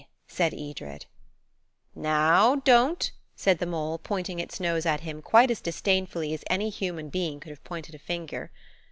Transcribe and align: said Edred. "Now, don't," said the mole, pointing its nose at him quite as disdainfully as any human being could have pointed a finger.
said 0.27 0.51
Edred. 0.55 1.05
"Now, 1.93 2.55
don't," 2.55 3.11
said 3.35 3.59
the 3.59 3.67
mole, 3.67 3.99
pointing 3.99 4.39
its 4.39 4.59
nose 4.59 4.83
at 4.83 5.01
him 5.01 5.21
quite 5.21 5.51
as 5.51 5.61
disdainfully 5.61 6.33
as 6.33 6.43
any 6.49 6.69
human 6.71 7.09
being 7.09 7.39
could 7.39 7.51
have 7.51 7.63
pointed 7.63 7.93
a 7.93 7.99
finger. 7.99 8.49